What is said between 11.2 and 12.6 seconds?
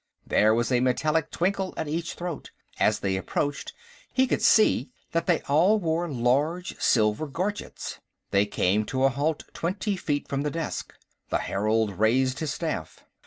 The herald raised his